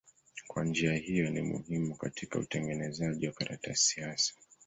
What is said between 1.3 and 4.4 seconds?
muhimu katika utengenezaji wa karatasi hasa.